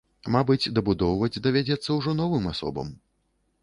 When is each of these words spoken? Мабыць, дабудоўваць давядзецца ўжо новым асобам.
Мабыць, 0.35 0.71
дабудоўваць 0.79 1.41
давядзецца 1.49 1.89
ўжо 2.01 2.19
новым 2.25 2.53
асобам. 2.57 2.95